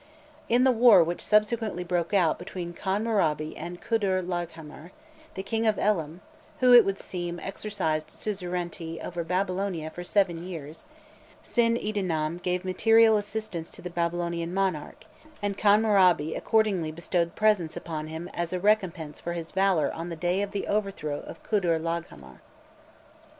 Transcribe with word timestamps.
In 0.49 0.63
the 0.63 0.71
war 0.71 1.03
which 1.03 1.21
subsequently 1.23 1.83
broke 1.83 2.11
out 2.11 2.39
between 2.39 2.73
Kharnmurabi 2.73 3.53
and 3.55 3.79
Kudur 3.79 4.23
Laghghamar, 4.23 4.89
the 5.35 5.43
King 5.43 5.67
of 5.67 5.77
Elam 5.77 6.21
(who, 6.59 6.73
it 6.73 6.83
would 6.85 6.97
seem, 6.97 7.39
exercised 7.39 8.09
suzerainty 8.09 8.99
over 8.99 9.23
Babylonia 9.23 9.91
for 9.91 10.03
seven 10.03 10.43
years), 10.43 10.87
Sin 11.43 11.75
idinnam 11.77 12.41
gave 12.41 12.65
material 12.65 13.15
assistance 13.15 13.69
to 13.69 13.83
the 13.83 13.91
Babylonian 13.91 14.55
monarch, 14.55 15.05
and 15.39 15.55
Khammurabi 15.55 16.35
accordingly 16.35 16.91
bestowed 16.91 17.35
presents 17.35 17.77
upon 17.77 18.07
him 18.07 18.27
as 18.33 18.51
a 18.51 18.59
"recompense 18.59 19.19
for 19.19 19.33
his 19.33 19.51
valour 19.51 19.93
on 19.93 20.09
the 20.09 20.15
day 20.15 20.41
of 20.41 20.49
the 20.49 20.65
overthrow 20.65 21.19
of 21.27 21.43
Kudur 21.43 21.77
Laghghamar." 21.77 22.39